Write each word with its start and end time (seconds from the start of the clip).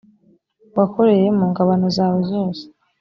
wakoreye 0.77 1.27
mu 1.37 1.45
ngabano 1.51 1.87
zawe 1.97 2.19
zose 2.31 2.63